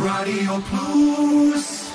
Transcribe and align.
רדיו 0.00 0.58
פלוס 0.70 1.90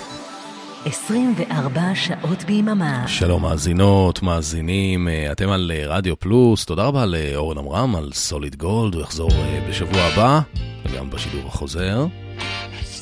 24 0.85 1.81
שעות 1.96 2.43
ביממה. 2.43 3.07
שלום 3.07 3.41
מאזינות, 3.41 4.23
מאזינים, 4.23 5.07
אה, 5.07 5.31
אתם 5.31 5.49
על 5.49 5.71
אה, 5.76 5.83
רדיו 5.87 6.19
פלוס, 6.19 6.65
תודה 6.65 6.83
רבה 6.83 7.05
לאורן 7.05 7.58
עמרם 7.58 7.96
על 7.96 8.10
סוליד 8.13 8.55
גולד, 8.55 8.94
הוא 8.94 9.03
יחזור 9.03 9.31
אה, 9.31 9.65
בשבוע 9.69 10.01
הבא, 10.01 10.39
וגם 10.85 11.10
בשידור 11.10 11.47
החוזר. 11.47 12.05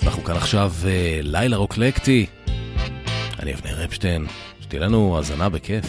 אנחנו 0.04 0.24
כאן 0.24 0.36
עכשיו 0.36 0.74
לילה 1.22 1.58
רוקלקטי. 1.58 2.26
אני 3.40 3.54
אבנר 3.54 3.86
אפשטיין, 3.86 4.26
שתהיה 4.62 4.82
לנו 4.82 5.18
האזנה 5.18 5.50
בכיף. 5.50 5.86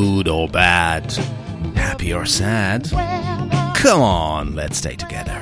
Good 0.00 0.28
or 0.36 0.46
bad, 0.48 1.04
happy 1.84 2.10
or 2.18 2.24
sad. 2.40 2.80
Come 3.82 4.02
on, 4.26 4.44
let's 4.60 4.76
stay 4.82 4.96
together. 5.04 5.40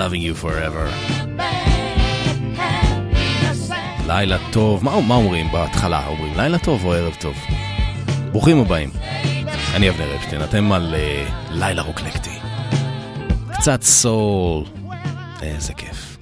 Loving 0.00 0.22
you 0.28 0.34
forever. 0.44 0.86
לילה 4.06 4.36
טוב, 4.52 4.84
מה, 4.84 5.00
מה 5.00 5.14
אומרים 5.14 5.52
בהתחלה? 5.52 6.06
אומרים 6.06 6.32
לילה 6.36 6.58
טוב 6.58 6.84
או 6.84 6.92
ערב 6.92 7.14
טוב? 7.20 7.36
ברוכים 8.32 8.60
הבאים. 8.60 8.90
אני 9.74 9.90
אבנר 9.90 10.16
אפשטיין, 10.16 10.44
אתם 10.44 10.72
על 10.72 10.94
uh, 10.94 11.32
לילה 11.50 11.82
רוקלקטי. 11.82 12.38
קצת 13.52 13.82
סול, 13.82 14.64
איזה 15.42 15.74
כיף. 15.74 16.18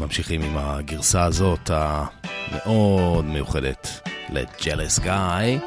ממשיכים 0.00 0.42
עם 0.42 0.56
הגרסה 0.56 1.24
הזאת 1.24 1.70
המאוד 1.74 3.24
מיוחדת 3.24 3.93
ל-Jealous 4.28 5.00
Guy 5.04 5.64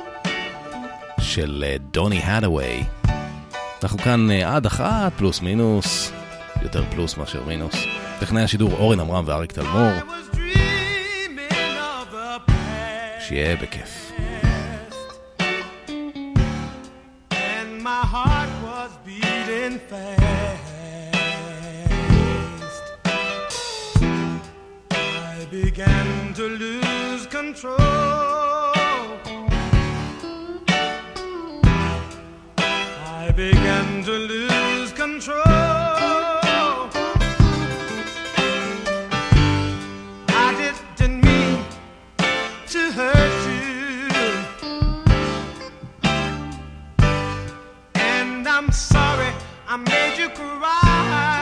של 1.22 1.76
דוני 1.92 2.20
אה, 2.20 2.38
הדווי. 2.38 2.84
אנחנו 3.84 4.00
כאן 4.00 4.28
uh, 4.30 4.46
עד 4.46 4.66
אחת, 4.66 5.12
פלוס 5.18 5.42
מינוס, 5.42 6.12
יותר 6.62 6.84
פלוס 6.92 7.18
מאשר 7.18 7.44
מינוס. 7.44 7.76
טכנאי 8.20 8.44
השידור 8.44 8.72
אורן 8.74 9.00
עמרם 9.00 9.24
ואריק 9.28 9.52
תלמור. 9.52 9.92
שיהיה 13.20 13.56
בכיף. 13.56 14.12
began 25.50 26.34
to 26.34 26.46
lose 26.62 27.26
control. 27.28 28.27
Began 33.38 34.04
to 34.04 34.14
lose 34.14 34.92
control. 34.94 35.44
I 40.46 40.48
didn't 40.98 41.22
mean 41.22 41.64
to 42.74 42.92
hurt 42.98 43.38
you, 43.48 44.10
and 47.94 48.48
I'm 48.48 48.72
sorry 48.72 49.32
I 49.68 49.78
made 49.78 50.18
you 50.18 50.30
cry. 50.30 51.37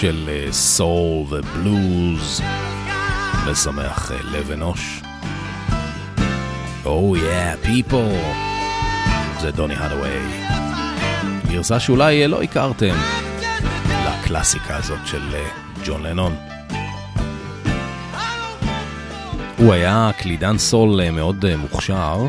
של 0.00 0.48
סול 0.50 1.26
ובלוז, 1.28 2.42
לשמח 3.46 4.12
לב 4.24 4.50
אנוש. 4.50 5.02
Oh 6.84 7.16
yeah, 7.16 7.66
people, 7.66 8.16
זה 9.40 9.50
דוני 9.50 9.74
הדווי. 9.76 10.10
גרסה 11.50 11.80
שאולי 11.80 12.28
לא 12.28 12.42
הכרתם 12.42 12.94
לקלאסיקה 14.06 14.76
הזאת 14.76 15.06
של 15.06 15.22
ג'ון 15.84 16.02
לנון. 16.02 16.36
הוא 19.58 19.72
היה 19.72 20.10
קלידן 20.18 20.58
סול 20.58 21.10
מאוד 21.10 21.56
מוכשר, 21.56 22.26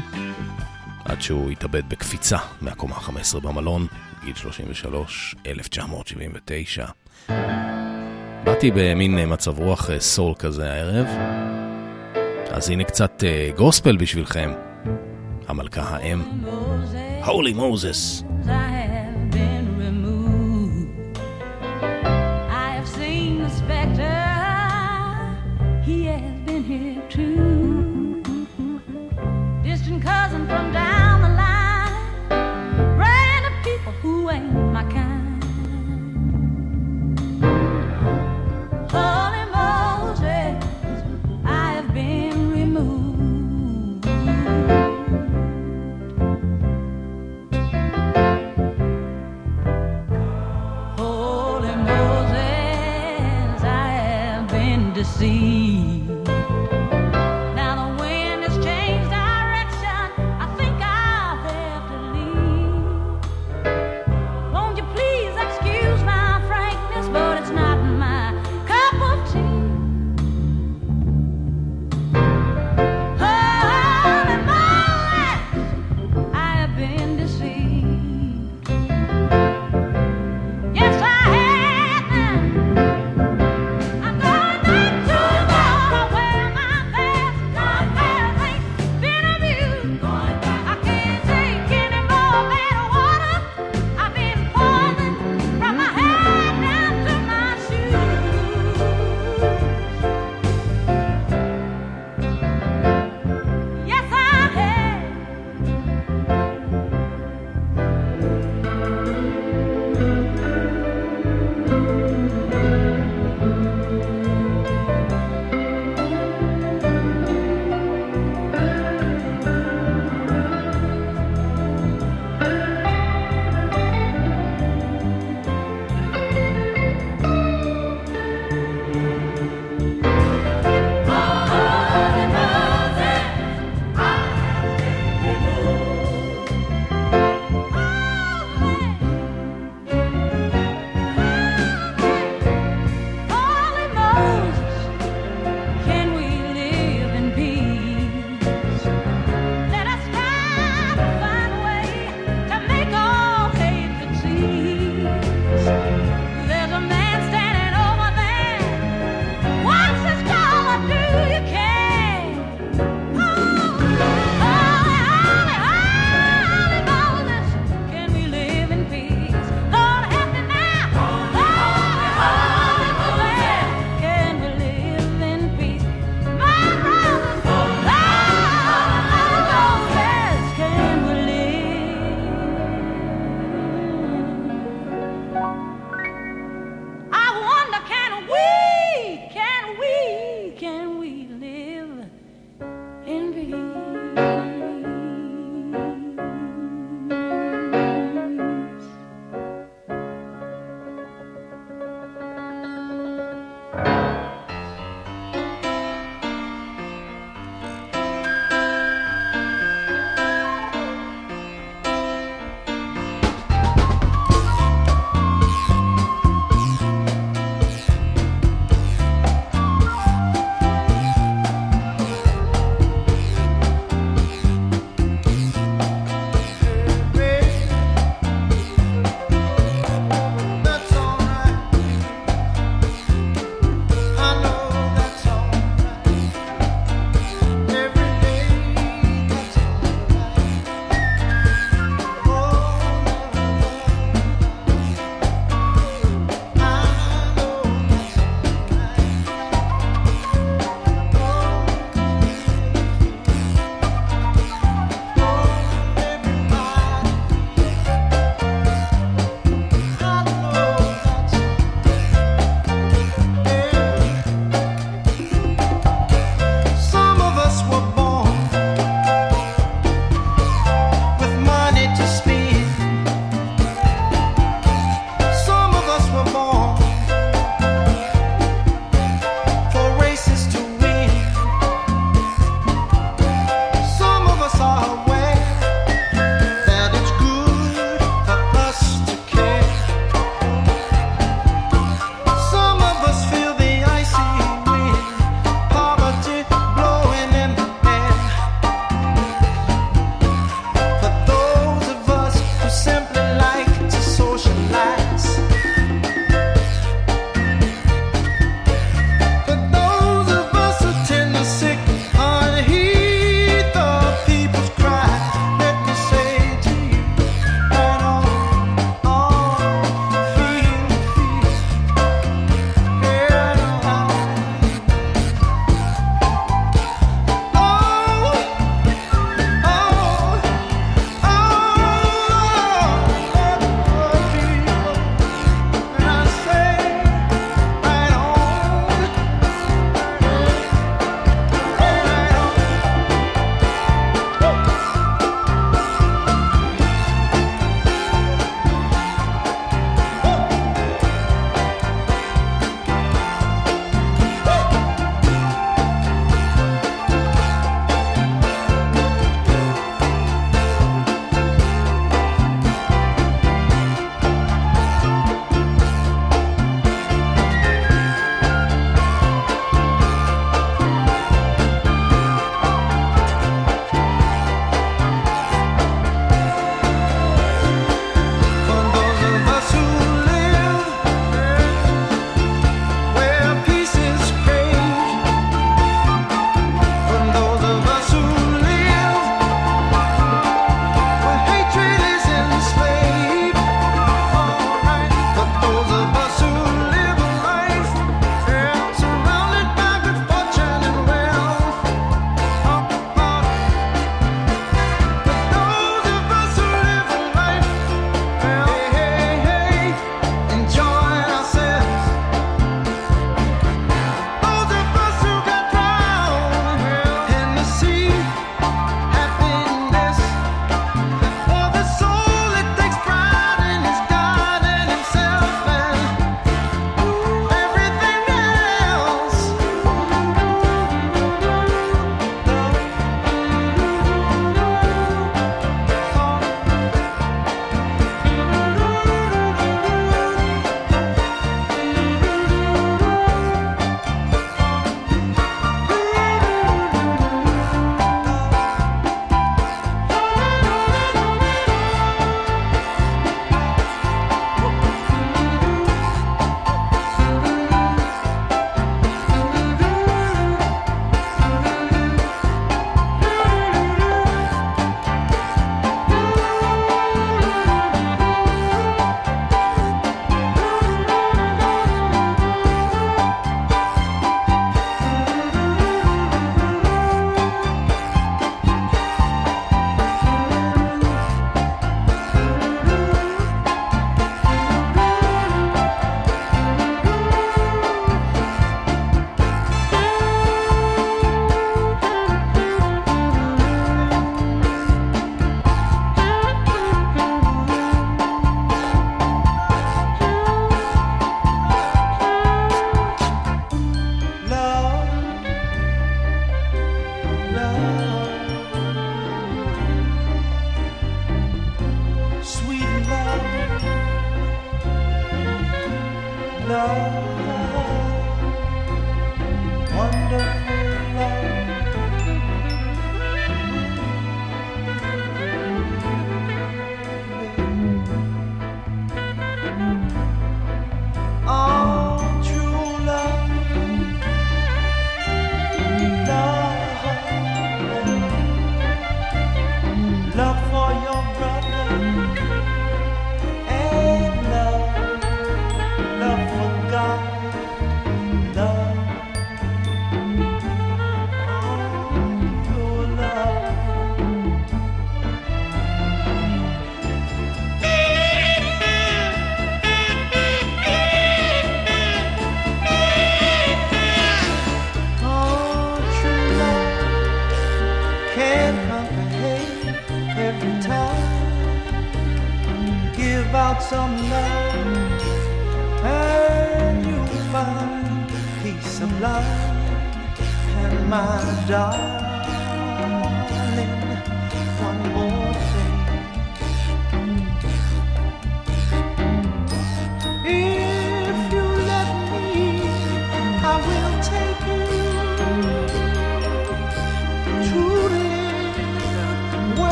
עד 1.06 1.22
שהוא 1.22 1.52
התאבד 1.52 1.90
בקפיצה 1.90 2.38
מהקומה 2.62 2.96
ה-15 2.96 3.40
במלון, 3.40 3.88
גיל 4.26 4.36
33, 4.36 5.36
1979. 5.46 6.86
באתי 8.44 8.72
במין 8.76 9.34
מצב 9.34 9.60
רוח 9.60 9.90
סול 10.00 10.34
כזה 10.40 10.72
הערב, 10.74 11.08
אז 12.52 12.70
הנה 12.70 12.84
קצת 12.84 13.24
גוספל 13.56 13.98
בשבילכם. 13.98 14.52
המלכה 15.48 15.82
האם, 15.82 16.22
Holy 17.24 17.56
Moses. 17.56 18.24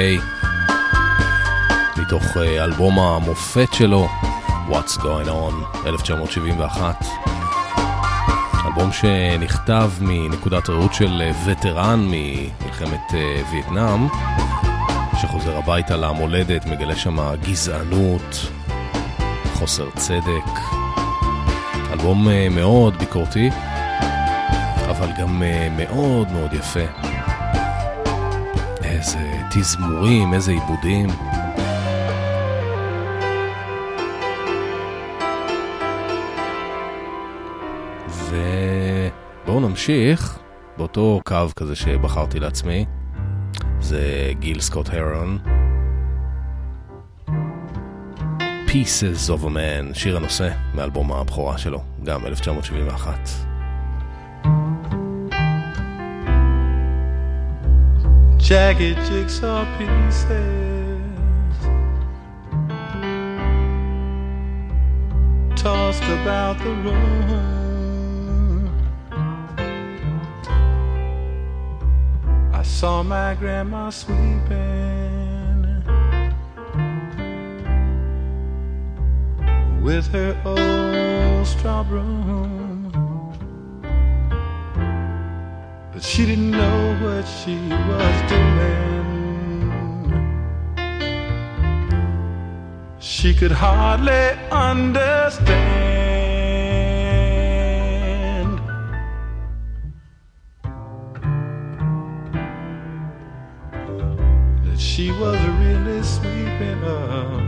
מרווין 0.00 0.18
גיי, 0.18 0.18
מתוך 1.96 2.36
אה, 2.36 2.64
אלבום 2.64 2.98
המופת 2.98 3.72
שלו, 3.72 4.08
What's 4.68 4.96
Going 4.98 5.28
On, 5.28 5.86
1971. 5.86 7.04
אלבום 8.66 8.92
שנכתב 8.92 9.90
מנקודת 10.00 10.68
ראות 10.68 10.94
של 10.94 11.22
אה, 11.22 11.30
וטרן 11.46 12.08
ממלחמת 12.10 13.14
אה, 13.14 13.42
וייטנאם, 13.52 14.06
שחוזר 15.20 15.56
הביתה 15.56 15.96
למולדת, 15.96 16.66
מגלה 16.66 16.96
שם 16.96 17.34
גזענות, 17.42 18.46
חוסר 19.54 19.90
צדק. 19.96 20.60
אלבום 21.92 22.28
מאוד 22.50 22.96
ביקורתי, 22.96 23.50
אבל 24.90 25.08
גם 25.18 25.42
מאוד 25.76 26.32
מאוד 26.32 26.52
יפה. 26.52 27.09
איזה 29.00 29.18
תזמורים, 29.50 30.34
איזה 30.34 30.52
עיבודים. 30.52 31.06
ובואו 39.46 39.60
נמשיך 39.60 40.38
באותו 40.76 41.20
קו 41.24 41.46
כזה 41.56 41.76
שבחרתי 41.76 42.40
לעצמי. 42.40 42.86
זה 43.80 44.32
גיל 44.38 44.60
סקוט 44.60 44.88
הרון. 44.92 45.38
Pieces 48.68 49.28
of 49.28 49.44
a 49.44 49.48
Man, 49.48 49.94
שיר 49.94 50.16
הנושא 50.16 50.48
מאלבום 50.74 51.12
הבכורה 51.12 51.58
שלו, 51.58 51.82
גם 52.04 52.26
1971. 52.26 53.49
Jagged 58.50 58.98
jigsaw 59.06 59.64
pieces 59.78 60.26
tossed 65.54 66.02
about 66.02 66.58
the 66.58 66.74
room. 66.84 68.68
I 72.52 72.62
saw 72.64 73.04
my 73.04 73.36
grandma 73.36 73.90
sweeping 73.90 74.40
with 79.80 80.08
her 80.08 80.34
old 80.44 81.46
straw 81.46 81.84
broom. 81.84 82.59
But 86.00 86.08
she 86.08 86.24
didn't 86.24 86.52
know 86.52 86.96
what 87.02 87.26
she 87.28 87.56
was 87.90 88.22
doing. 88.30 89.04
She 92.98 93.34
could 93.34 93.52
hardly 93.52 94.30
understand. 94.50 95.50
That 104.64 104.78
she 104.78 105.10
was 105.10 105.38
really 105.60 106.02
sweeping 106.02 106.82
up 106.82 107.42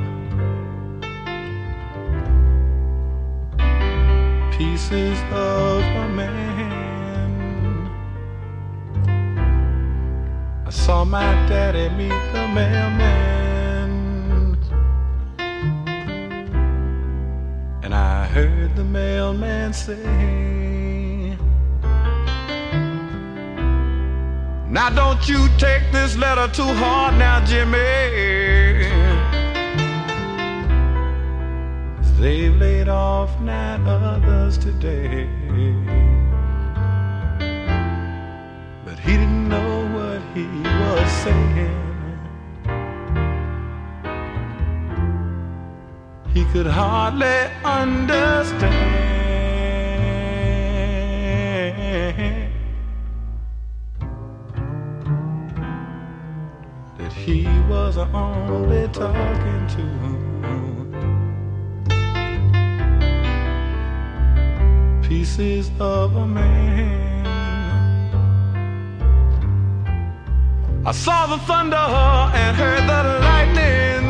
pieces 4.53 5.19
of 5.33 5.81
a 5.81 6.09
man. 6.11 6.82
Saw 10.72 11.04
my 11.04 11.35
daddy 11.46 11.88
meet 11.96 12.08
the 12.32 12.48
mailman. 12.48 13.90
And 17.82 17.94
I 17.94 18.24
heard 18.26 18.74
the 18.74 18.85
mailman 18.85 19.74
say, 19.74 20.02
Now 24.70 24.88
don't 24.88 25.28
you 25.28 25.48
take 25.58 25.92
this 25.92 26.16
letter 26.16 26.48
too 26.52 26.72
hard 26.82 27.16
now, 27.18 27.44
Jimmy. 27.44 27.78
They've 32.18 32.56
laid 32.56 32.88
off 32.88 33.38
nine 33.40 33.87
others 33.87 34.56
today. 34.56 35.28
Was. 40.92 41.70
He 46.35 46.44
could 46.46 46.66
hardly 46.66 47.40
understand 47.64 48.92
that 56.98 57.12
he 57.12 57.46
was 57.68 57.96
only 57.98 58.88
talking 58.88 59.66
to 59.74 59.85
pieces 65.09 65.70
of 65.78 66.16
a 66.16 66.26
man. 66.26 67.12
I 70.85 70.90
saw 70.90 71.27
the 71.27 71.38
thunder 71.38 71.77
and 71.77 72.57
heard 72.57 72.83
the 72.88 73.05
lightning 73.21 74.05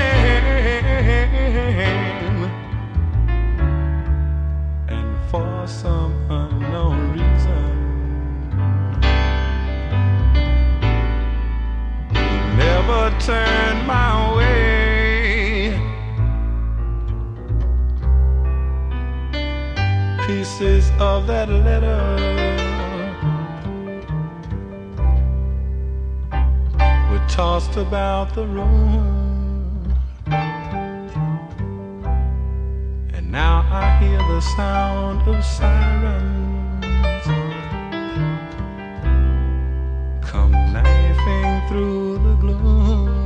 And 4.87 5.17
for 5.29 5.67
some 5.67 6.13
unknown 6.29 7.11
reason, 7.11 7.73
he 12.13 12.27
never 12.55 13.13
turned 13.19 13.85
my 13.85 14.26
pieces 20.57 20.91
of 20.99 21.27
that 21.27 21.49
letter 21.49 22.01
were 27.11 27.27
tossed 27.27 27.77
about 27.77 28.33
the 28.33 28.45
room. 28.47 29.93
And 33.13 33.31
now 33.31 33.65
I 33.69 33.99
hear 33.99 34.17
the 34.17 34.41
sound 34.55 35.27
of 35.27 35.45
sirens 35.45 36.85
come 40.27 40.53
knifing 40.73 41.67
through 41.67 42.17
the 42.27 42.35
gloom. 42.35 43.25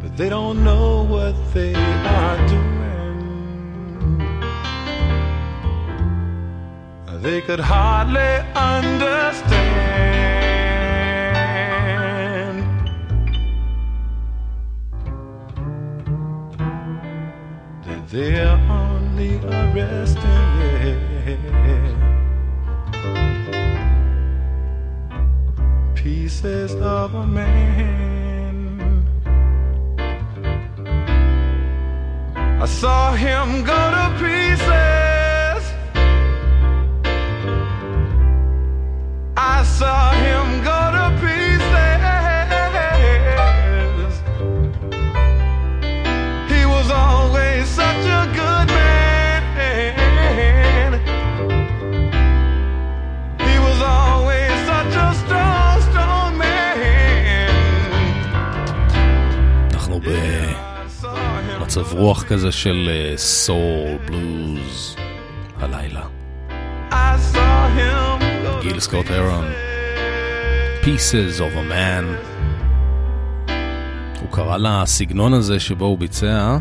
But 0.00 0.16
they 0.16 0.28
don't 0.28 0.62
know 0.62 1.02
what 1.02 1.34
they 1.52 1.85
They 7.26 7.40
could 7.40 7.58
hardly 7.58 8.34
understand 8.54 9.50
that 17.84 18.08
they're 18.10 18.60
only 18.70 19.38
arresting. 19.38 20.22
Pieces 25.96 26.74
of 26.76 27.12
a 27.16 27.26
man. 27.26 29.04
I 32.62 32.66
saw 32.66 33.14
him 33.14 33.64
go 33.64 33.90
to 33.96 34.16
pieces. 34.20 34.95
saw 39.79 40.03
him 40.25 40.45
go 40.69 40.79
to 40.95 41.05
pieces. 41.21 41.71
He 46.53 46.61
was 46.73 46.87
always 47.05 47.63
such 47.81 48.05
a 48.19 48.23
good 48.39 48.67
man. 48.79 49.41
He 53.47 53.55
was 53.67 53.79
always 53.99 54.55
such 54.71 54.95
a 55.07 55.09
strong, 55.21 55.75
strong 55.89 56.31
man. 56.43 57.53
אנחנו 59.73 59.95
I 59.97 60.87
saw 61.01 61.21
him 61.47 61.59
במצב 61.61 61.93
רוח 61.93 62.23
כזה 62.23 62.51
של 62.51 62.89
סול, 63.17 63.97
בלוז, 64.05 64.95
הלילה. 65.59 66.01
I 66.91 66.93
saw 67.33 67.67
him 67.77 68.19
go 68.43 68.61
גיל 68.61 68.77
to 68.77 68.79
סקוט 68.79 69.11
אירון, 69.11 69.45
Pieces 70.86 71.40
of 71.40 71.52
a 71.56 71.64
Man. 71.72 72.06
הוא 74.20 74.30
קרא 74.30 74.56
לסגנון 74.56 75.32
הזה 75.34 75.60
שבו 75.60 75.84
הוא 75.84 75.98
ביצע 75.98 76.58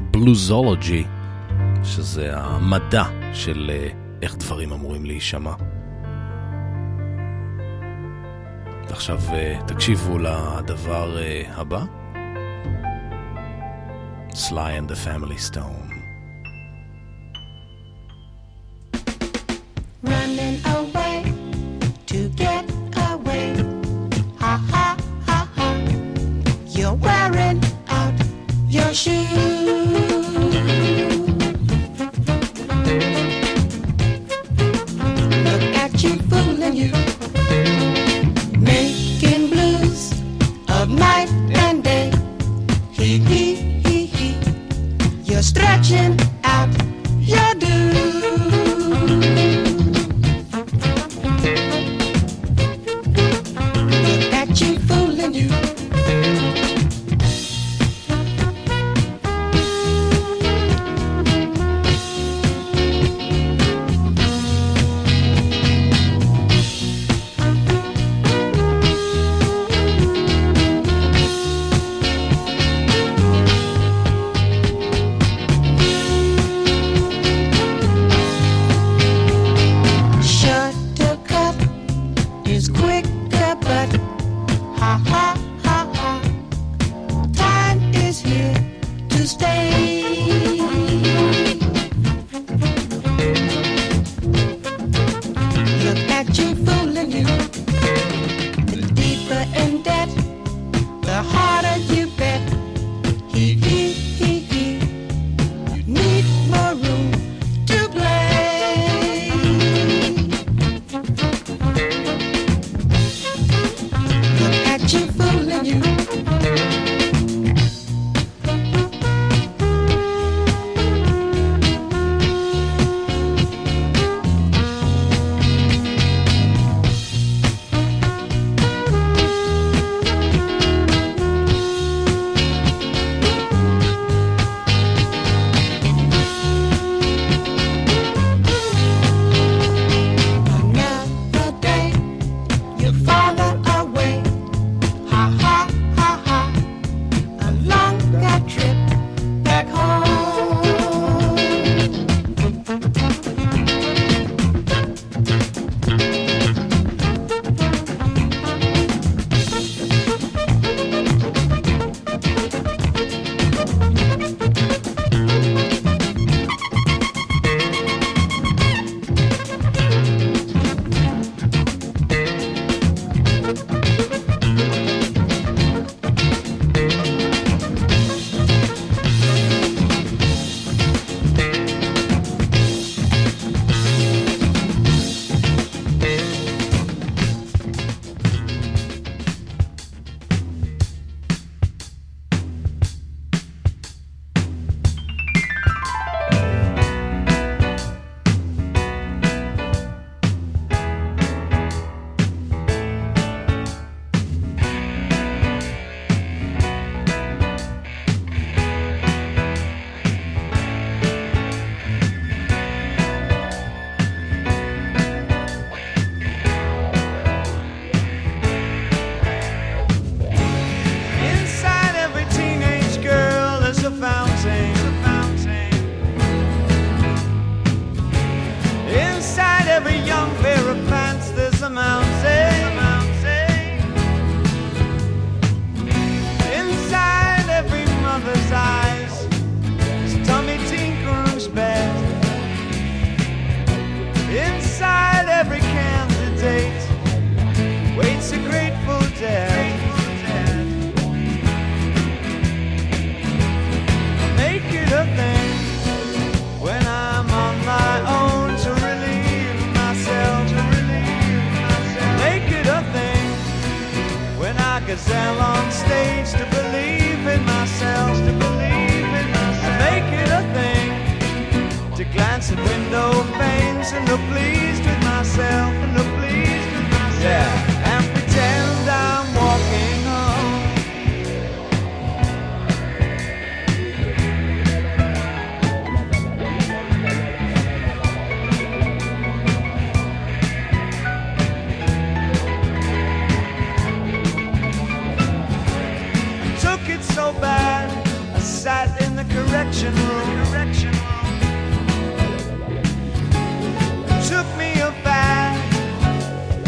בלוזולוגי, 0.00 1.04
שזה 1.82 2.36
המדע 2.36 3.04
של 3.32 3.70
אה, 3.74 3.88
איך 4.22 4.36
דברים 4.36 4.72
אמורים 4.72 5.04
להישמע. 5.04 5.52
עכשיו 8.90 9.20
אה, 9.32 9.58
תקשיבו 9.66 10.18
לדבר 10.18 11.18
אה, 11.18 11.42
הבא. 11.54 11.82
Sly 14.30 14.72
and 14.80 14.90
the 14.90 15.06
Family 15.06 15.50
Stone. 15.50 15.81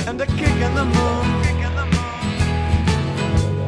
And 0.07 0.21
a 0.21 0.27
kick 0.27 0.57
in 0.67 0.75
the 0.75 0.85
moon. 0.85 1.27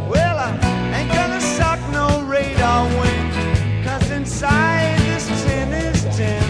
Well, 0.08 0.36
I 0.38 0.50
ain't 0.98 1.10
gonna 1.10 1.40
suck 1.40 1.80
no 1.92 2.22
radar 2.24 2.84
wing, 3.00 3.82
cause 3.84 4.10
inside 4.10 4.98
this 5.00 5.26
tin 5.44 5.72
is 5.72 6.02
tin. 6.16 6.44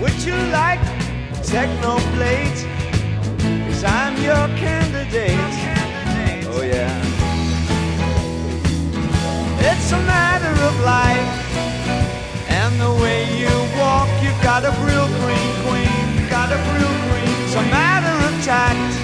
Would 0.00 0.18
you 0.24 0.36
like 0.50 0.80
techno 1.44 1.98
plate? 2.14 2.60
Cause 3.66 3.84
I'm 3.84 4.14
your 4.20 4.46
candidate. 4.58 5.54
Oh, 6.54 6.62
yeah. 6.62 6.98
It's 9.70 9.92
a 9.92 10.00
matter 10.00 10.54
of 10.68 10.74
life 10.80 11.30
and 12.48 12.80
the 12.80 12.92
way 13.02 13.20
you 13.38 13.54
walk. 13.78 14.08
You 14.22 14.30
got 14.42 14.64
a 14.64 14.72
real 14.86 15.08
queen, 15.22 15.52
queen. 15.66 16.28
Got 16.28 16.50
a 16.50 16.56
real 16.56 16.94
queen. 17.08 17.21
It's 17.52 17.60
a 17.60 17.70
matter 17.70 18.16
of 18.24 18.42
tact 18.42 18.96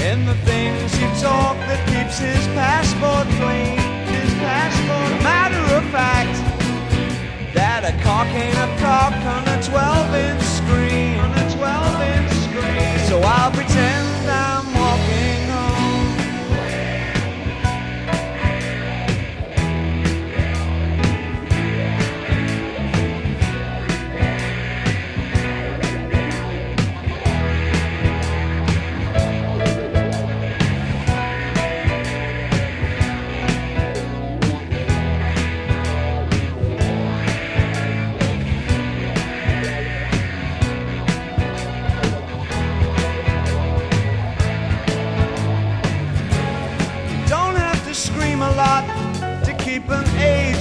in 0.00 0.24
the 0.24 0.32
things 0.48 0.98
you 0.98 1.08
talk 1.20 1.58
that 1.68 1.76
keeps 1.92 2.16
his 2.16 2.40
passport 2.56 3.28
clean. 3.36 3.76
His 4.08 4.32
passport. 4.40 5.12
A 5.12 5.22
matter 5.22 5.60
of 5.76 5.84
fact 5.92 6.32
that 7.52 7.84
a 7.84 7.92
cock 8.00 8.28
ain't 8.32 8.56
a 8.56 8.70
cock 8.80 9.12
on 9.28 9.44
a 9.44 9.60
12-inch 9.60 10.40
screen. 10.56 11.20
On 11.20 11.36
a 11.36 11.44
12-inch 11.52 12.32
screen. 12.48 13.08
So 13.12 13.20
I'll 13.20 13.52
pretend 13.52 14.08
I'm 14.24 14.53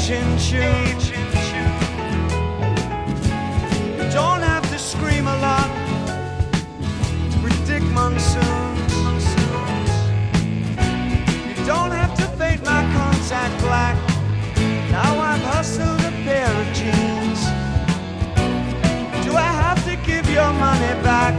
tune. 0.05 0.37
You 3.97 4.03
don't 4.11 4.41
have 4.41 4.69
to 4.69 4.77
scream 4.77 5.27
a 5.27 5.37
lot 5.37 5.69
to 7.31 7.37
predict 7.39 7.85
monsoons. 7.85 9.25
You 11.47 11.65
don't 11.65 11.91
have 11.91 12.13
to 12.17 12.27
paint 12.37 12.65
my 12.65 12.81
contact 12.97 13.57
black. 13.61 13.95
Now 14.91 15.19
I've 15.19 15.45
hustled 15.53 16.01
a 16.01 16.11
pair 16.25 16.51
of 16.61 16.67
jeans. 16.77 17.41
Do 19.25 19.37
I 19.37 19.51
have 19.63 19.81
to 19.85 19.95
give 20.05 20.29
your 20.29 20.51
money 20.51 20.93
back 21.01 21.33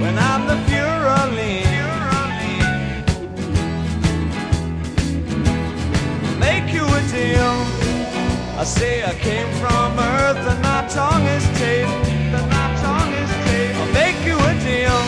when 0.00 0.16
I'm 0.16 0.46
the 0.46 0.56
Purolene? 0.68 1.77
make 7.17 7.17
you 7.17 7.25
a 7.25 7.35
deal. 7.37 7.55
I 8.57 8.63
say 8.63 9.03
I 9.03 9.13
came 9.15 9.49
from 9.61 9.99
Earth 9.99 10.43
and 10.51 10.61
my 10.61 10.81
tongue 10.87 11.25
is 11.37 11.45
taped. 11.59 12.07
And 12.37 12.47
my 12.49 12.67
tongue 12.81 13.13
is 13.23 13.31
taped. 13.45 13.77
I'll 13.79 13.93
make 13.93 14.19
you 14.25 14.37
a 14.37 14.53
deal. 14.69 15.01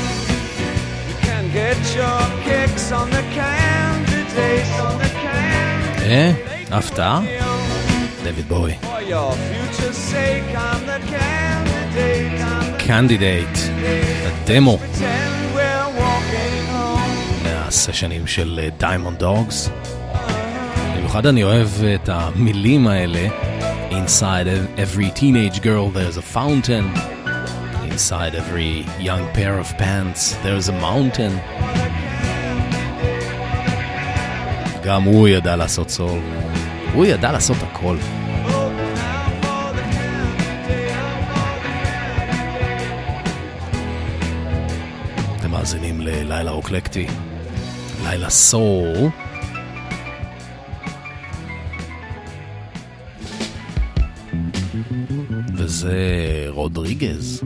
You 1.10 1.16
can 1.28 1.44
get 1.52 1.78
your 1.96 2.20
kicks 2.44 2.92
on 2.92 3.10
the 3.10 3.24
candidates. 3.40 4.80
On 4.80 4.98
the 5.00 5.10
candidates. 5.10 6.02
אה, 6.02 6.32
הפתעה? 6.72 7.22
דויד 8.24 8.48
בוי. 8.48 8.76
For 8.82 9.02
your 9.02 9.32
future's 9.34 9.98
sake, 9.98 10.56
I'm 10.56 10.86
the 10.86 11.00
candidate. 11.12 12.42
I'm 12.42 12.80
the 12.80 12.84
קנדידייט, 12.88 13.58
הדמו 14.28 14.78
pretend 14.78 15.56
we're 15.56 16.00
walking 16.02 16.72
home. 16.72 17.44
מהסשנים 17.44 18.28
של 18.28 18.70
דיימונד 18.78 19.20
דוגס. 19.20 19.70
במיוחד 21.11 21.27
אני 21.27 21.45
אוהב 21.45 21.69
את 21.95 22.09
המילים 22.09 22.87
האלה. 22.87 23.29
Inside 23.91 24.47
every 24.77 25.11
teenage 25.19 25.61
girl 25.61 25.91
there's 25.95 26.17
a 26.17 26.37
fountain. 26.37 26.85
Inside 27.91 28.35
every 28.35 28.87
young 29.01 29.25
pair 29.35 29.59
of 29.59 29.79
pants 29.79 30.37
there's 30.45 30.69
a 30.69 30.73
mountain. 30.73 31.33
גם 34.85 35.03
הוא 35.03 35.29
ידע 35.29 35.57
לעשות 35.57 35.91
סול. 35.91 36.21
הוא 36.95 37.07
ידע 37.07 37.33
לעשות 37.33 37.57
הכל. 37.63 37.97
אתם 45.37 45.51
מאזינים 45.51 46.01
ללילה 46.01 46.51
רוקלקטי, 46.51 47.07
לילה 48.05 48.31
סול. 48.31 49.11
זה 55.81 56.47
רודריגז. 56.49 57.43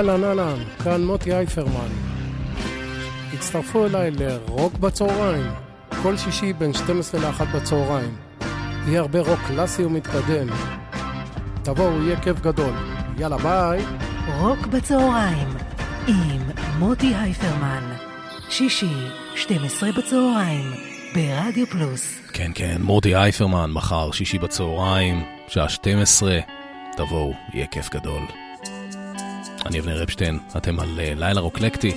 אהלן, 0.00 0.24
אהלן, 0.24 0.56
כאן 0.84 1.04
מוטי 1.04 1.34
אייפרמן. 1.34 1.88
הצטרפו 3.32 3.86
אליי 3.86 4.10
לרוק 4.10 4.74
בצהריים, 4.74 5.50
כל 6.02 6.16
שישי 6.16 6.52
בין 6.52 6.72
12 6.72 7.20
ל-1 7.20 7.44
בצהריים. 7.56 8.16
יהיה 8.86 9.00
הרבה 9.00 9.20
רוק 9.20 9.40
קלאסי 9.46 9.84
ומתקדם. 9.84 10.48
תבואו, 11.62 12.02
יהיה 12.02 12.20
כיף 12.20 12.40
גדול. 12.40 12.72
יאללה, 13.18 13.38
ביי. 13.38 13.84
רוק 14.38 14.66
בצהריים, 14.66 15.48
עם 16.06 16.42
מוטי 16.78 17.14
הייפרמן. 17.14 17.92
שישי, 18.50 18.94
12 19.34 19.92
בצהריים, 19.92 20.70
ברדיו 21.14 21.66
פלוס. 21.66 22.20
כן, 22.32 22.50
כן, 22.54 22.76
מורטי 22.80 23.16
אייפרמן, 23.16 23.70
מחר, 23.70 24.10
שישי 24.10 24.38
בצהריים, 24.38 25.24
שעה 25.48 25.68
12, 25.68 26.38
תבואו, 26.96 27.32
יהיה 27.54 27.66
כיף 27.66 27.90
גדול. 27.90 28.22
אני 29.66 29.80
אבנר 29.80 30.02
אפשטיין, 30.02 30.38
אתם 30.56 30.80
על 30.80 31.00
אה, 31.00 31.12
לילה 31.16 31.40
רוקלקטי. 31.40 31.94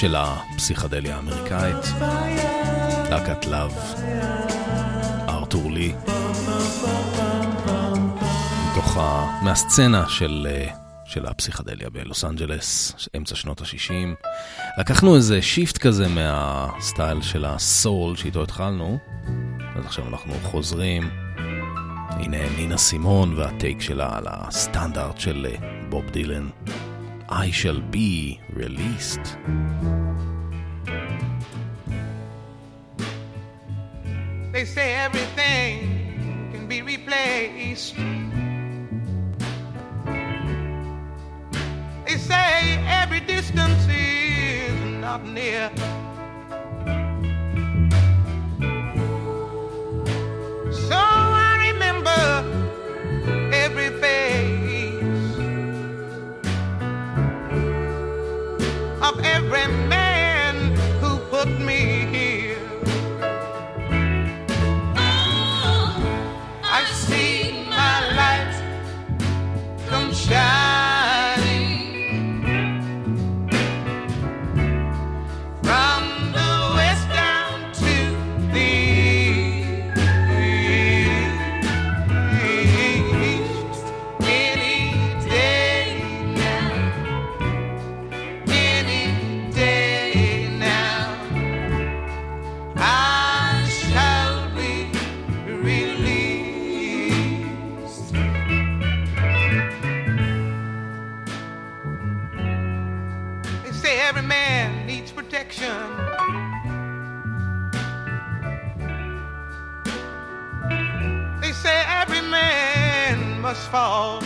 של 0.00 0.14
הפסיכדליה 0.18 1.16
האמריקאית, 1.16 1.84
להקת 3.10 3.46
לאב, 3.46 3.72
ארתור 5.28 5.70
לי, 5.72 5.92
מתוך 8.70 8.96
ה... 8.96 9.40
מהסצנה 9.42 10.08
של, 10.08 10.46
אה, 10.50 10.68
של 11.04 11.26
הפסיכדליה 11.26 11.90
בלוס 11.90 12.24
אנג'לס, 12.24 12.92
אמצע 13.16 13.34
שנות 13.34 13.60
ה-60. 13.60 14.26
לקחנו 14.78 15.16
איזה 15.16 15.42
שיפט 15.42 15.78
כזה 15.78 16.08
מהסטייל 16.08 17.22
של 17.22 17.44
הסול 17.44 18.16
שאיתו 18.16 18.42
התחלנו, 18.42 18.98
אז 19.76 19.84
עכשיו 19.84 20.08
אנחנו 20.08 20.34
חוזרים. 20.42 21.10
הנה 22.08 22.56
נינה 22.56 22.78
סימון 22.78 23.34
והטייק 23.34 23.80
שלה 23.80 24.16
על 24.16 24.24
הסטנדרט 24.26 25.20
של 25.20 25.46
אה, 25.50 25.86
בוב 25.88 26.10
דילן. 26.10 26.48
I 27.28 27.50
shall 27.50 27.80
be 27.80 28.40
released. 28.52 29.36
They 34.52 34.64
say 34.64 34.94
everything 34.94 36.50
can 36.52 36.68
be 36.68 36.82
replaced. 36.82 37.96
They 42.06 42.16
say 42.16 42.78
every 42.86 43.20
distance 43.20 43.86
is 43.88 44.80
not 45.00 45.26
near. 45.26 45.70
So 50.88 50.94
I 50.94 51.70
remember 51.72 52.55
of 59.08 59.20
every 59.20 59.68
man 59.88 59.95
fall. 113.76 114.25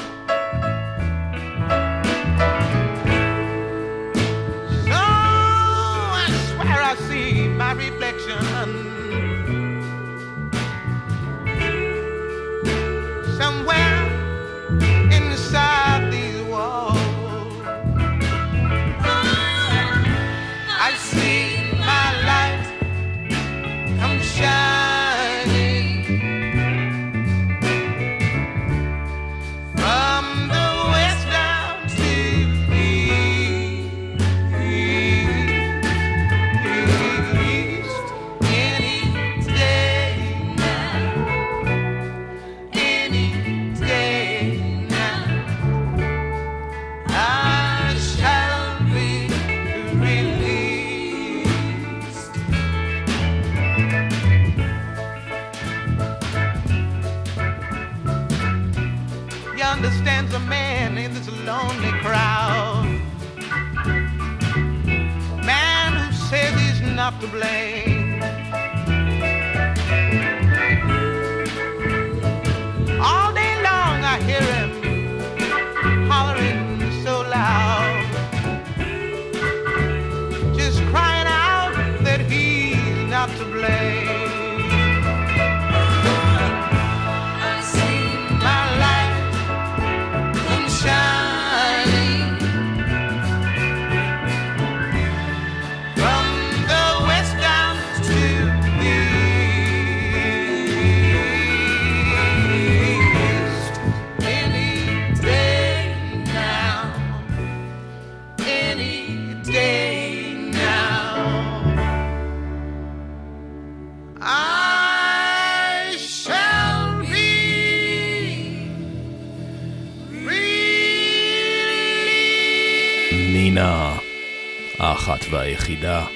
והיחידה, 125.31 126.07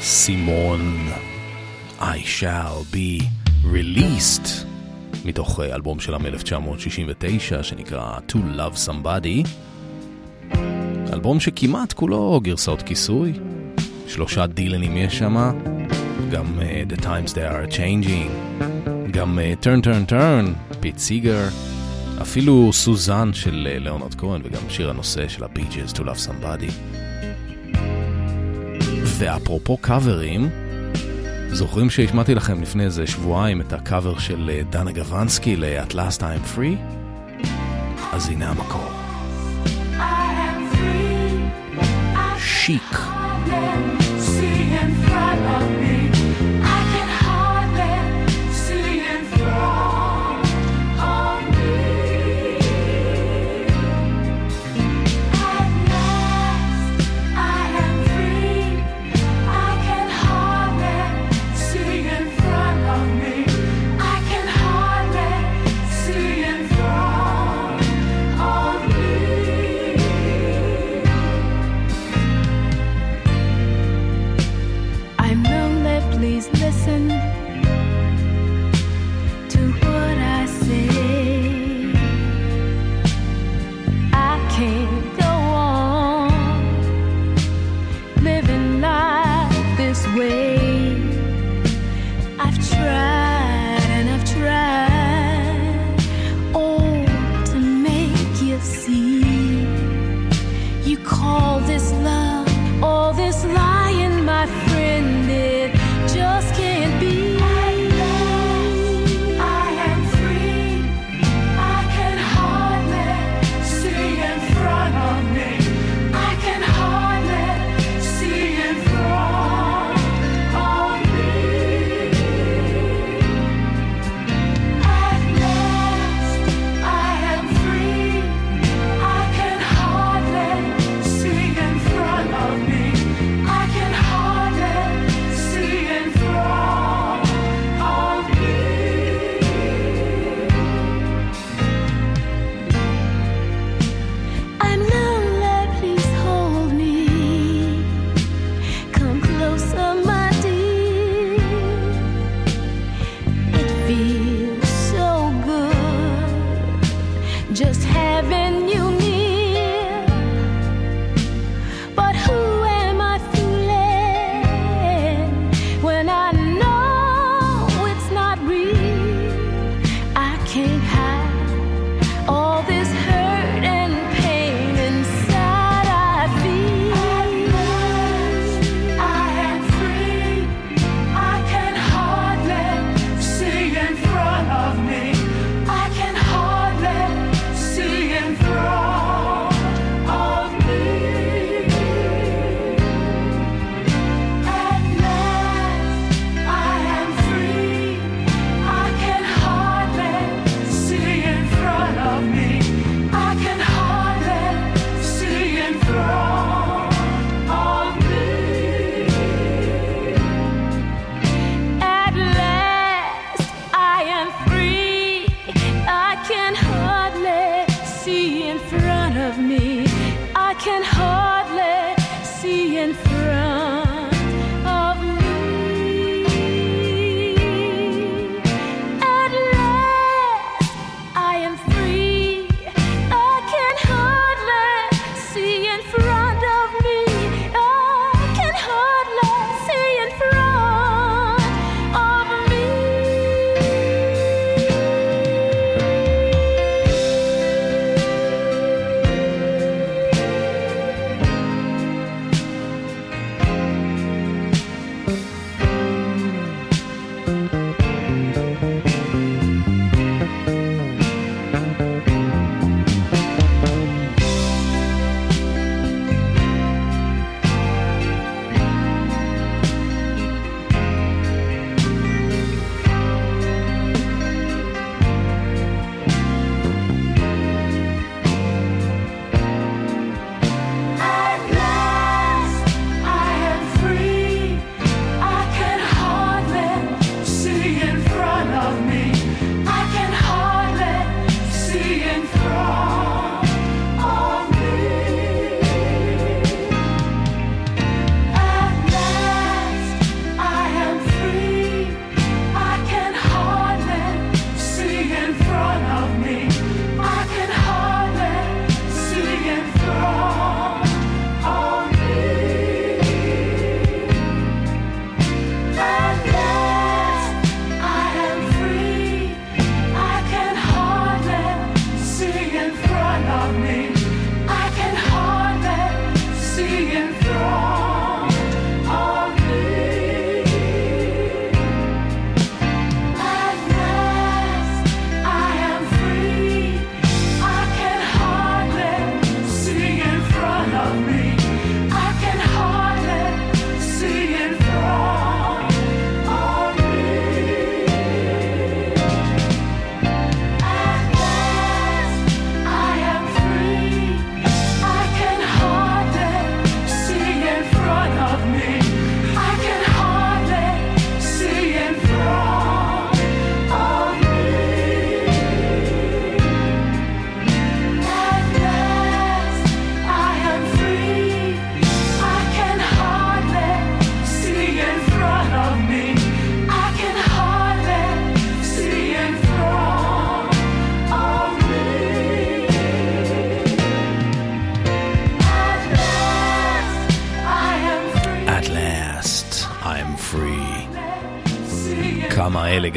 סימון, 0.00 1.08
I 2.00 2.02
shall 2.40 2.94
be 2.94 3.24
released, 3.64 4.48
מתוך 5.24 5.60
אה, 5.60 5.74
אלבום 5.74 6.00
שלה 6.00 6.18
מ-1969 6.18 7.62
שנקרא 7.62 8.18
To 8.28 8.36
Love 8.36 8.88
Somebody, 8.88 9.48
אלבום 11.12 11.40
שכמעט 11.40 11.92
כולו 11.92 12.40
גרסאות 12.42 12.82
כיסוי, 12.82 13.32
שלושה 14.08 14.46
דילנים 14.46 14.96
יש 14.96 15.18
שם, 15.18 15.36
גם 16.30 16.46
uh, 16.58 16.92
The 16.92 17.00
Times 17.02 17.32
They 17.34 17.52
Are 17.52 17.72
Changing, 17.72 18.30
גם 19.10 19.38
uh, 19.38 19.64
Turn 19.64 19.86
Turn 19.86 20.12
Turn, 20.12 20.76
פיט 20.80 20.98
סיגר, 20.98 21.48
אפילו 22.22 22.72
סוזן 22.72 23.32
של 23.32 23.68
ליאונרד 23.80 24.14
כהן 24.14 24.40
וגם 24.44 24.62
שיר 24.68 24.90
הנושא 24.90 25.28
של 25.28 25.44
הבי 25.44 25.62
ג'ז 25.62 25.92
To 25.92 25.98
Love 25.98 26.28
Somebody. 26.28 27.09
ואפרופו 29.20 29.76
קאברים, 29.76 30.50
זוכרים 31.48 31.90
שהשמעתי 31.90 32.34
לכם 32.34 32.62
לפני 32.62 32.84
איזה 32.84 33.06
שבועיים 33.06 33.60
את 33.60 33.72
הקאבר 33.72 34.18
של 34.18 34.50
אה, 34.50 34.62
דנה 34.70 34.92
גבנסקי 34.92 35.56
ל-At 35.56 35.92
Last 35.92 36.20
I'm 36.20 36.56
Free? 36.56 36.76
אז 38.12 38.28
הנה 38.28 38.48
המקור. 38.48 38.90
שיק. 42.38 42.96
I 45.12 45.89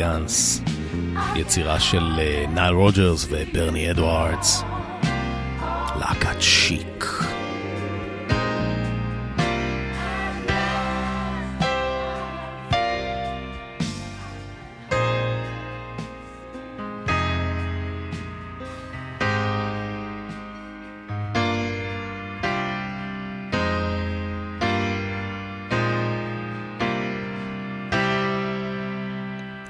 גאנס, 0.03 0.61
יצירה 1.35 1.79
של 1.79 2.19
אה, 2.19 2.45
נייל 2.53 2.73
רוג'רס 2.73 3.27
וברני 3.29 3.91
אדוארדס. 3.91 4.72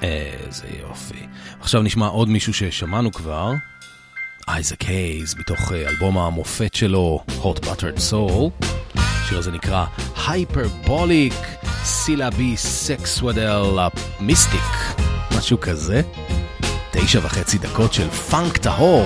איזה 0.03 0.67
יופי. 0.79 1.27
עכשיו 1.59 1.81
נשמע 1.81 2.07
עוד 2.07 2.29
מישהו 2.29 2.53
ששמענו 2.53 3.11
כבר, 3.11 3.51
אייזק 4.47 4.81
הייז, 4.81 5.35
מתוך 5.35 5.71
אלבום 5.71 6.17
המופת 6.17 6.73
שלו, 6.73 7.23
Hot 7.27 7.59
Buttered 7.65 8.11
Soul. 8.11 8.65
השיר 8.95 9.37
הזה 9.37 9.51
נקרא 9.51 9.85
Hyperbolic 10.15 11.33
סילאבי 11.83 12.57
סקסוודל 12.57 13.77
המיסטיק, 14.19 14.61
משהו 15.37 15.59
כזה. 15.59 16.01
תשע 16.91 17.19
וחצי 17.23 17.57
דקות 17.57 17.93
של 17.93 18.09
פאנק 18.09 18.57
טהור. 18.57 19.05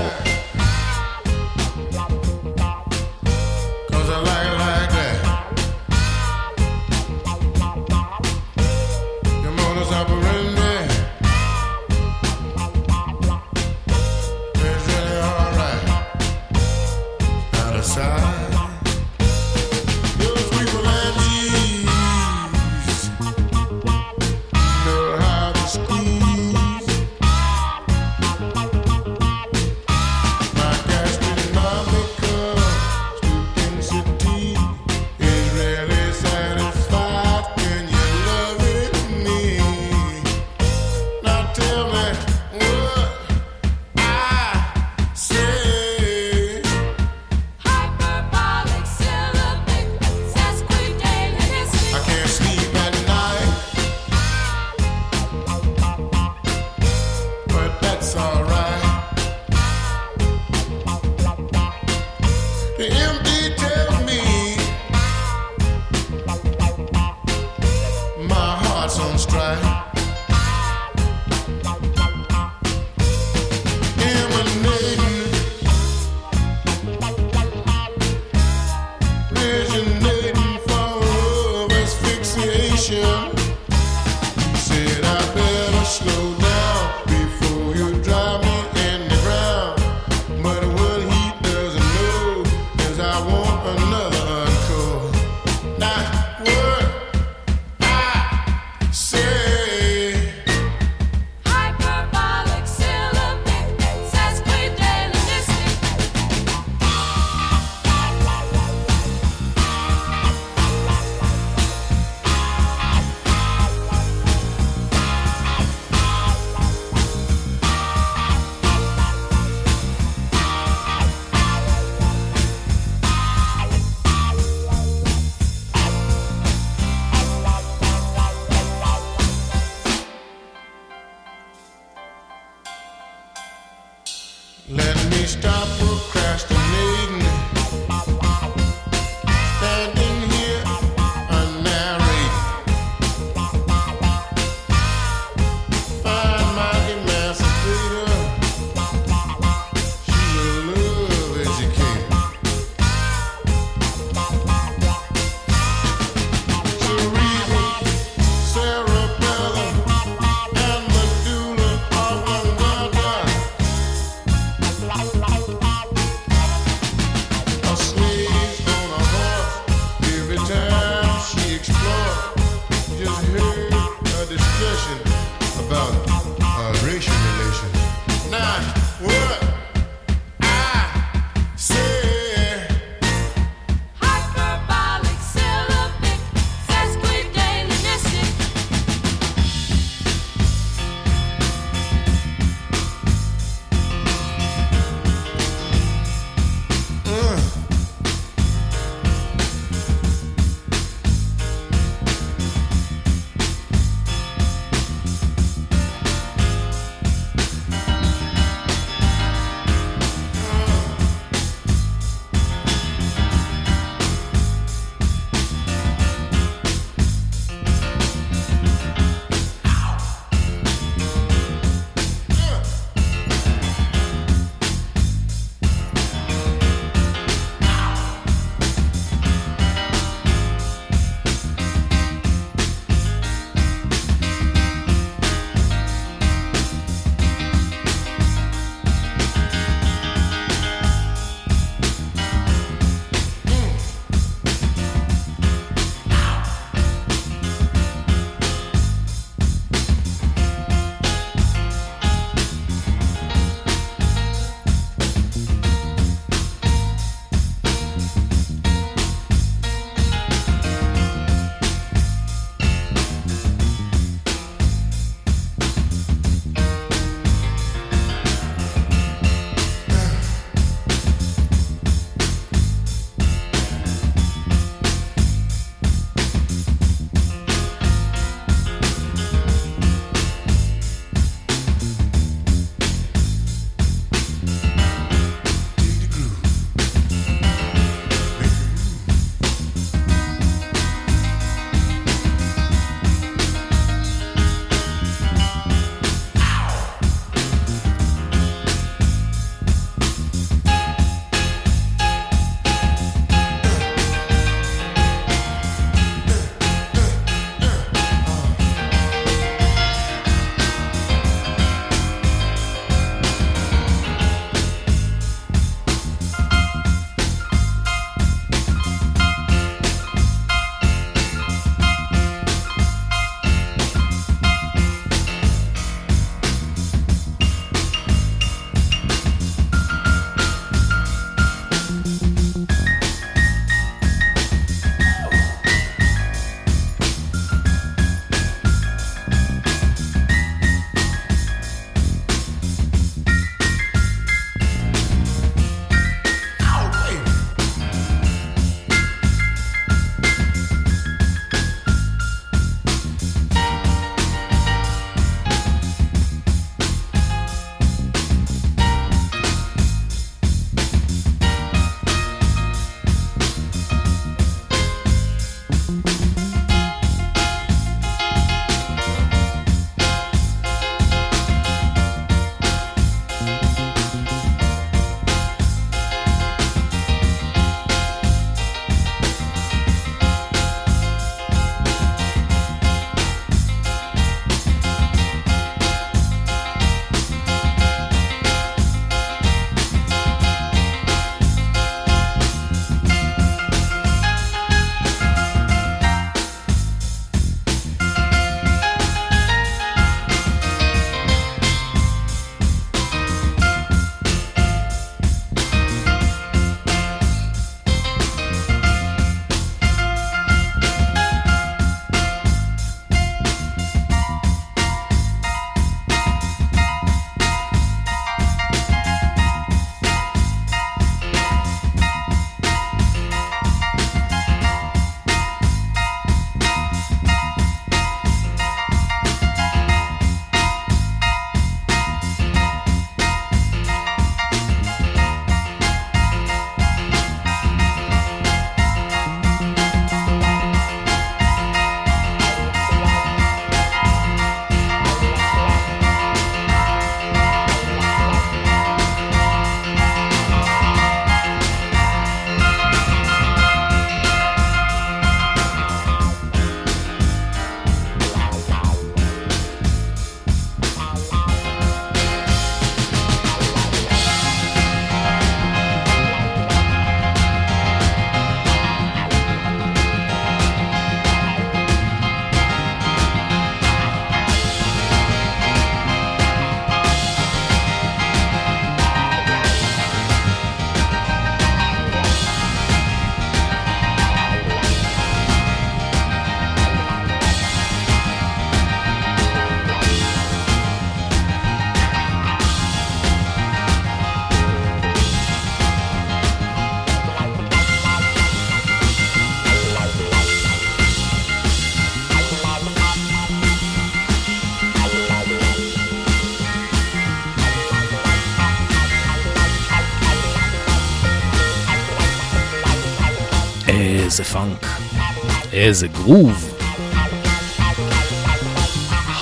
איזה 515.78 516.08
גרוב. 516.08 516.74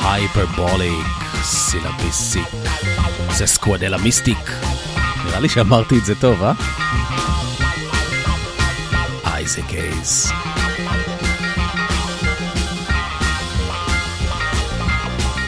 הייפרבוליק, 0.01 1.05
סילביסיק, 1.43 2.47
זה 3.31 3.47
סקוואדלה 3.47 3.97
מיסטיק. 3.97 4.51
נראה 5.25 5.39
לי 5.39 5.49
שאמרתי 5.49 5.97
את 5.97 6.05
זה 6.05 6.15
טוב, 6.15 6.43
אה? 6.43 6.51
אייזק 9.25 9.73
אייז. 9.73 10.31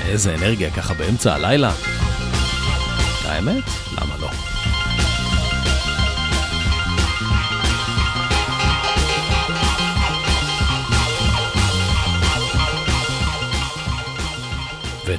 איזה 0.05 0.35
אנרגיה 0.35 0.71
ככה 0.71 0.93
באמצע 0.93 1.35
הלילה. 1.35 1.71
האמת, 3.25 3.63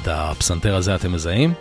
את 0.08 0.12
הפסנתר 0.14 0.76
הזה 0.76 0.94
אתם 0.94 1.12
מזהים? 1.12 1.54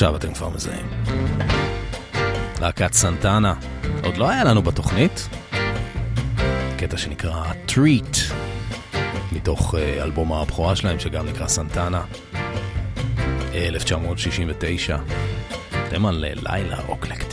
עכשיו 0.00 0.16
אתם 0.16 0.34
כבר 0.34 0.48
מזהים. 0.48 0.86
להקת 2.60 2.92
סנטנה, 2.92 3.54
עוד 4.04 4.16
לא 4.16 4.30
היה 4.30 4.44
לנו 4.44 4.62
בתוכנית. 4.62 5.28
קטע 6.78 6.96
שנקרא 6.96 7.52
טריט, 7.66 8.16
מתוך 9.32 9.74
אה, 9.74 10.02
אלבום 10.02 10.32
הבכורה 10.32 10.76
שלהם 10.76 10.98
שגם 10.98 11.26
נקרא 11.26 11.48
סנטנה, 11.48 12.02
1969. 13.54 14.98
אתם 15.88 16.06
על 16.06 16.24
אה, 16.24 16.32
לילה 16.34 16.80
רוקלקטי. 16.86 17.29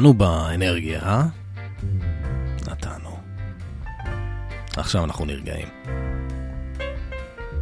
נתנו 0.00 0.14
באנרגיה, 0.14 1.00
אה? 1.02 1.24
נתנו. 2.70 3.18
עכשיו 4.76 5.04
אנחנו 5.04 5.24
נרגעים. 5.24 5.68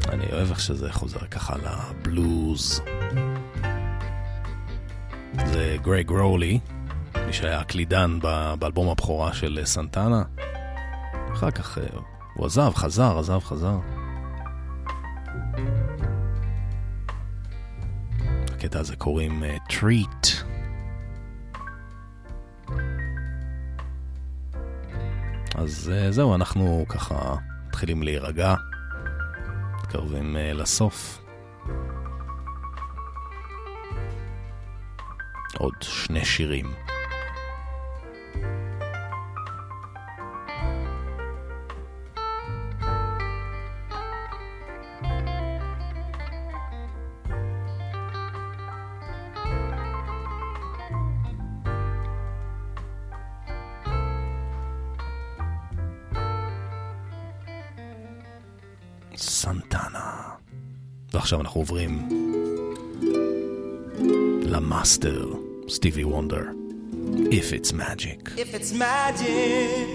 אני 0.08 0.24
אוהב 0.32 0.50
איך 0.50 0.60
שזה 0.60 0.92
חוזר 0.92 1.26
ככה 1.30 1.54
לבלוז. 1.56 2.80
זה 5.46 5.76
גרייג 5.82 6.10
רולי, 6.10 6.60
מי 7.26 7.32
שהיה 7.32 7.60
הקלידן 7.60 8.18
באלבום 8.58 8.88
הבכורה 8.88 9.34
של 9.34 9.60
סנטנה. 9.64 10.22
אחר 11.32 11.50
כך 11.50 11.78
אה, 11.78 11.84
הוא 12.34 12.46
עזב, 12.46 12.72
חזר, 12.74 13.18
עזב, 13.18 13.40
חזר. 13.44 13.78
הקטע 18.54 18.80
הזה 18.80 18.96
קוראים 18.96 19.42
טריט. 19.68 20.26
Uh, 20.26 20.47
אז 25.58 25.92
uh, 25.92 26.12
זהו, 26.12 26.34
אנחנו 26.34 26.84
ככה 26.88 27.36
מתחילים 27.66 28.02
להירגע, 28.02 28.54
מתקרבים 29.78 30.36
uh, 30.36 30.54
לסוף. 30.58 31.20
עוד 35.58 35.74
שני 35.80 36.24
שירים. 36.24 36.66
ועכשיו 61.27 61.41
אנחנו 61.41 61.61
עוברים 61.61 62.09
למאסטר, 64.41 65.33
סטיבי 65.69 66.03
וונדר. 66.03 66.43
If 67.13 67.51
it's 67.53 67.71
magic. 67.73 68.29
If 68.37 68.53
it's 68.57 68.71
magic, 68.73 69.87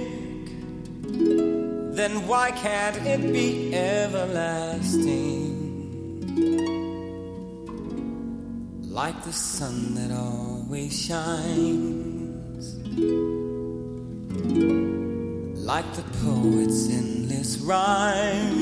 then 1.99 2.13
why 2.31 2.47
can't 2.65 2.97
it 3.13 3.23
be 3.33 3.49
everlasting? 3.75 5.55
Like 9.01 9.19
the 9.29 9.37
sun 9.57 9.77
that 9.99 10.11
always 10.27 10.93
shines, 11.07 12.65
like 15.71 15.89
the 15.99 16.07
poet's 16.25 16.81
endless 17.01 17.51
rhyme, 17.69 18.59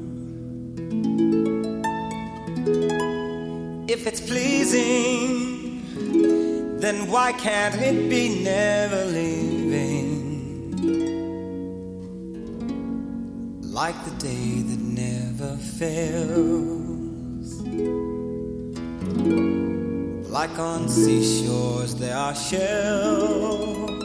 If 3.89 4.07
it's 4.07 4.21
pleasing, 4.21 5.83
then 6.79 7.11
why 7.11 7.33
can't 7.33 7.75
it 7.75 8.09
be 8.09 8.41
never 8.45 9.03
leaving? 9.03 10.15
Like 13.61 14.01
the 14.05 14.11
day 14.11 14.61
that 14.69 14.79
never 14.79 15.57
fails. 15.57 17.49
Like 20.29 20.57
on 20.57 20.87
seashores 20.87 21.95
there 21.95 22.15
are 22.15 22.35
shells. 22.35 23.98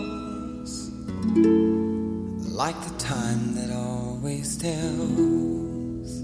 Like 2.54 2.80
the 2.82 2.96
time 2.98 3.56
that 3.56 3.72
always 3.72 4.56
tells. 4.56 6.22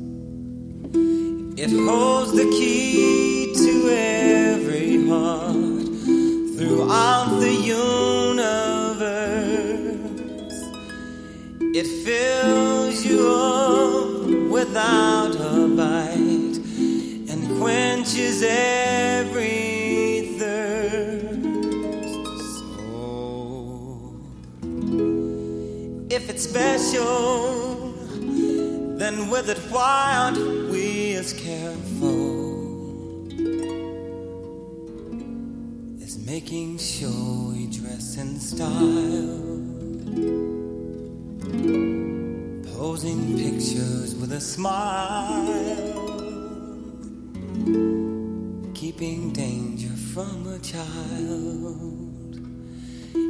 It 1.59 1.71
holds 1.71 2.31
the 2.37 2.45
key 2.45 3.53
to 3.53 3.91
every 3.91 5.09
heart 5.09 5.89
throughout 6.57 7.41
the 7.41 7.53
universe. 7.53 8.39
It 11.75 11.89
fills 12.05 13.05
you 13.05 13.29
up 13.29 14.53
without 14.53 15.35
a 15.35 15.67
bite 15.67 16.61
and 17.29 17.61
quenches 17.61 18.45
every 18.45 18.90
special, 26.51 27.93
then 28.99 29.31
with 29.31 29.49
it, 29.49 29.59
why 29.71 30.15
aren't 30.17 30.69
we 30.69 31.15
as 31.15 31.33
careful 31.33 33.23
as 36.03 36.19
making 36.27 36.77
sure 36.77 37.53
we 37.53 37.69
dress 37.69 38.17
in 38.17 38.41
style? 38.41 39.61
Posing 42.77 43.39
pictures 43.39 44.17
with 44.17 44.33
a 44.33 44.41
smile, 44.41 45.47
keeping 48.75 49.33
danger 49.33 49.95
from 50.13 50.49
a 50.49 50.59
child. 50.59 52.11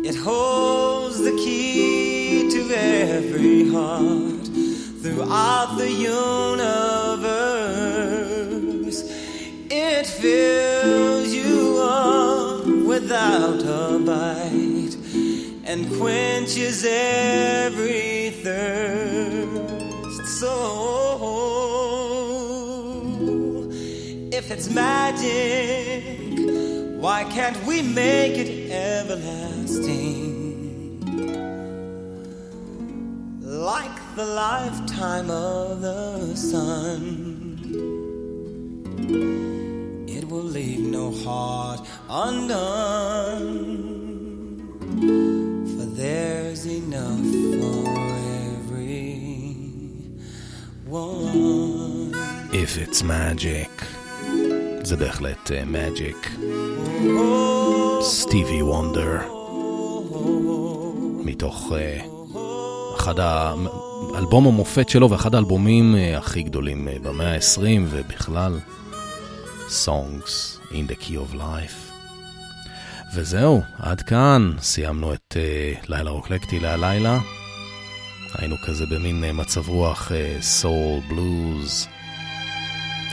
It 0.09 0.17
holds 0.17 1.19
the 1.23 1.33
key 1.33 2.10
every 2.75 3.71
heart 3.71 4.47
throughout 5.03 5.77
the 5.79 5.91
universe. 5.91 6.21
It 9.71 10.07
fills 10.07 11.33
you 11.33 11.79
up 11.83 12.67
without 12.67 13.63
a 13.63 13.99
bite 13.99 14.97
and 15.65 15.91
quenches 15.99 16.85
every 16.85 18.31
thirst. 18.43 20.27
So, 20.41 20.53
if 24.33 24.51
it's 24.51 24.69
magic, 24.71 26.05
why 27.01 27.25
can't 27.25 27.65
we 27.65 27.83
make 27.83 28.37
it 28.37 28.71
everlasting? 28.71 30.20
Like 33.60 34.16
the 34.16 34.26
lifetime 34.26 35.30
of 35.30 35.82
the 35.82 36.36
sun, 36.36 37.02
it 40.08 40.28
will 40.28 40.50
leave 40.58 40.80
no 40.80 41.12
heart 41.12 41.82
undone. 42.10 43.66
For 45.74 45.86
there's 46.02 46.66
enough 46.66 47.26
for 47.60 47.90
every 48.50 49.22
one. 50.86 52.14
If 52.54 52.78
it's 52.78 53.04
magic. 53.04 53.70
זה 54.86 54.96
בהחלט 54.96 55.52
מג'יק. 55.66 56.30
סטיבי 58.02 58.62
וונדר. 58.62 59.20
מתוך 61.26 61.72
אה, 61.76 62.00
אחד 63.01 63.15
האלבום 63.19 64.47
המופת 64.47 64.89
שלו 64.89 65.11
ואחד 65.11 65.35
האלבומים 65.35 65.95
אה, 65.95 66.19
הכי 66.19 66.43
גדולים 66.43 66.89
אה, 66.89 66.97
במאה 67.03 67.35
ה-20 67.35 67.81
ובכלל, 67.91 68.59
Songs 69.69 70.61
in 70.71 70.91
the 70.91 71.05
Key 71.05 71.13
of 71.13 71.35
Life. 71.35 71.93
וזהו, 73.15 73.63
עד 73.79 74.03
כאן 74.03 74.53
סיימנו 74.59 75.15
את 75.15 75.37
uh, 75.37 75.87
לילה 75.89 76.11
רוקלקטי 76.11 76.61
להלילה. 76.61 77.19
היינו 78.35 78.57
כזה 78.67 78.85
במין 78.87 79.25
uh, 79.25 79.33
מצב 79.33 79.69
רוח 79.69 80.13
uh, 80.13 80.67
בלוז. 81.09 81.87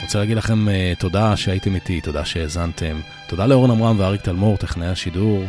רוצה 0.02 0.18
להגיד 0.18 0.36
לכם 0.36 0.68
uh, 0.68 1.00
תודה 1.00 1.36
שהייתם 1.36 1.74
איתי, 1.74 2.00
תודה 2.00 2.24
שהאזנתם. 2.24 3.00
תודה 3.28 3.46
לאורן 3.46 3.70
עמרם 3.70 4.00
ואריק 4.00 4.22
תלמור, 4.22 4.56
טכנאי 4.56 4.88
השידור. 4.88 5.44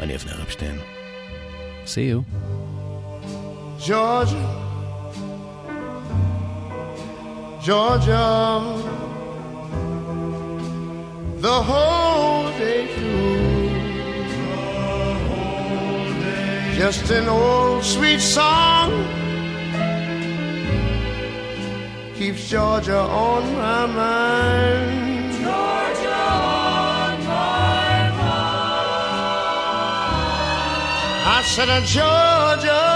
אני 0.00 0.16
אבנר 0.16 0.42
אפשטיין. 0.42 0.78
See 1.86 2.12
you. 2.12 2.65
Georgia, 3.78 4.42
Georgia, 7.62 8.82
the 11.36 11.62
whole 11.62 12.50
day 12.58 12.86
through. 12.94 13.36
Just 16.76 17.10
an 17.10 17.28
old 17.28 17.84
sweet 17.84 18.20
song 18.20 18.90
keeps 22.16 22.48
Georgia 22.48 22.98
on 22.98 23.42
my 23.54 23.86
mind. 23.86 25.32
Georgia 25.32 26.14
on 26.14 27.24
my 27.24 28.10
mind. 28.10 28.56
I 31.26 31.42
said, 31.44 31.84
Georgia. 31.84 32.95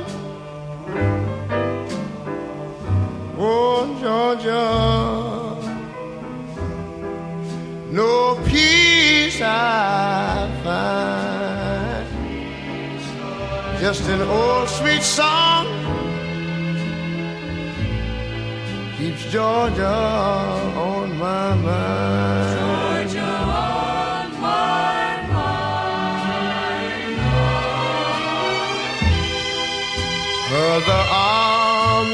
oh, 3.43 3.97
Georgia, 4.01 4.67
no 7.91 8.35
peace 8.45 9.41
I 9.41 10.49
find, 10.63 12.07
just 13.81 14.07
an 14.09 14.21
old 14.21 14.69
sweet 14.69 15.03
song 15.03 15.81
keeps 19.01 19.23
Georgia 19.31 19.87
on 19.87 21.17
my 21.17 21.55
mind. 21.55 22.59
Georgia 22.59 23.25
on 23.25 24.31
my 24.39 25.11
mind. 25.33 25.71
Other 30.53 31.03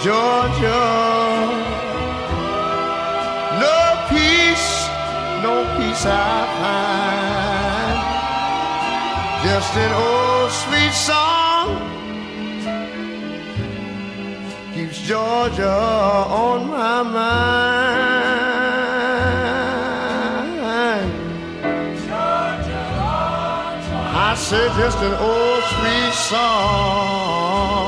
Georgia. 0.00 0.80
No 3.58 3.78
peace, 4.08 4.86
no 5.42 5.54
peace 5.76 6.06
I 6.06 6.46
find. 6.60 7.98
Just 9.42 9.74
an 9.76 9.92
old 9.92 10.50
sweet 10.52 10.92
song 10.92 11.66
keeps 14.72 14.98
Georgia 15.00 15.68
on 15.68 16.68
my 16.68 17.02
mind. 17.02 17.48
Georgia, 22.06 22.84
I 24.14 24.34
said 24.36 24.70
just 24.78 24.98
an 24.98 25.14
old 25.14 25.62
sweet 25.64 26.14
song 26.14 27.87